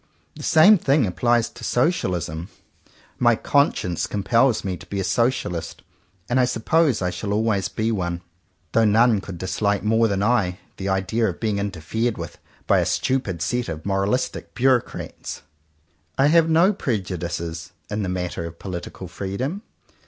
[0.35, 2.49] The same thing applies to Socialism.
[3.19, 5.83] My conscience compels me to be a Socialist,
[6.27, 8.21] and I suppose I shall always be one;
[8.71, 12.85] though none could dislike more than I the idea of being interfered with by a
[12.87, 15.43] stupid set of moralistic Bureaucrats.
[16.17, 19.61] I have no prejudices in the matter of political freedom.